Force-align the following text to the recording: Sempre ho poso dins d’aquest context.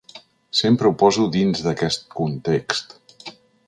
Sempre 0.59 0.89
ho 0.89 0.93
poso 1.03 1.27
dins 1.37 1.63
d’aquest 1.69 2.11
context. 2.19 3.01